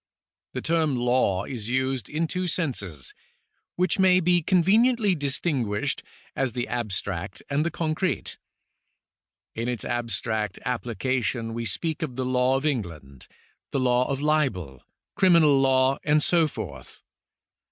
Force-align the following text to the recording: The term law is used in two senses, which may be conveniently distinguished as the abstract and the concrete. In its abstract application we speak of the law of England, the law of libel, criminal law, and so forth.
The 0.53 0.63
term 0.63 0.95
law 0.95 1.45
is 1.45 1.69
used 1.69 2.09
in 2.09 2.25
two 2.25 2.47
senses, 2.47 3.13
which 3.75 3.99
may 3.99 4.19
be 4.19 4.41
conveniently 4.41 5.13
distinguished 5.13 6.01
as 6.35 6.53
the 6.53 6.67
abstract 6.67 7.43
and 7.51 7.63
the 7.63 7.69
concrete. 7.69 8.39
In 9.53 9.67
its 9.67 9.85
abstract 9.85 10.57
application 10.65 11.53
we 11.53 11.65
speak 11.65 12.01
of 12.01 12.15
the 12.15 12.25
law 12.25 12.55
of 12.55 12.65
England, 12.65 13.27
the 13.69 13.79
law 13.79 14.09
of 14.09 14.21
libel, 14.21 14.81
criminal 15.13 15.59
law, 15.59 15.99
and 16.03 16.23
so 16.23 16.47
forth. 16.47 17.03